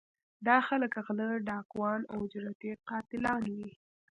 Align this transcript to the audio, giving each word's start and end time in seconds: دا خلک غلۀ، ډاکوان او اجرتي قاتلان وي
دا 0.47 0.57
خلک 0.67 0.93
غلۀ، 1.05 1.29
ډاکوان 1.47 2.01
او 2.11 2.17
اجرتي 2.25 2.71
قاتلان 2.89 3.43
وي 3.55 3.69